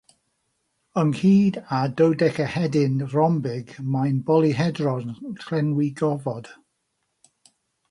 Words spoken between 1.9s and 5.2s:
dodecahedyn rhombig, mae'n bolyhedron